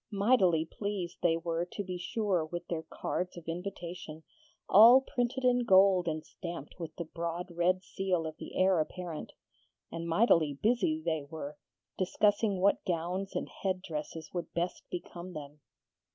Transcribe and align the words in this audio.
Mightily 0.09 0.65
pleased 0.65 1.19
they 1.21 1.37
were 1.37 1.63
to 1.63 1.83
be 1.83 1.99
sure 1.99 2.43
with 2.43 2.67
their 2.69 2.81
cards 2.81 3.37
of 3.37 3.47
invitation, 3.47 4.23
all 4.67 5.01
printed 5.01 5.43
in 5.43 5.59
gold 5.63 6.07
and 6.07 6.25
stamped 6.25 6.79
with 6.79 6.95
the 6.95 7.05
broad 7.05 7.51
red 7.51 7.83
seal 7.83 8.25
of 8.25 8.35
the 8.39 8.55
Heir 8.55 8.79
Apparent; 8.79 9.33
and 9.91 10.07
mightily 10.09 10.53
busy 10.59 11.03
they 11.05 11.21
were, 11.21 11.55
discussing 11.99 12.59
what 12.59 12.83
gowns 12.83 13.35
and 13.35 13.47
head 13.61 13.83
dresses 13.83 14.31
would 14.33 14.51
best 14.55 14.81
become 14.89 15.33
them. 15.33 15.59